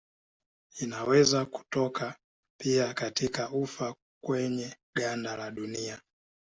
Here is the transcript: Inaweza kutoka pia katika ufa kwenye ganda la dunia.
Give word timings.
Inaweza 0.79 1.45
kutoka 1.45 2.15
pia 2.59 2.93
katika 2.93 3.49
ufa 3.49 3.95
kwenye 4.23 4.75
ganda 4.95 5.37
la 5.37 5.51
dunia. 5.51 6.01